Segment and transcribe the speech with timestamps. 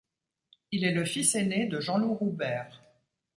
[0.71, 2.81] Il est le fils aîné de Jean-Loup Roubert.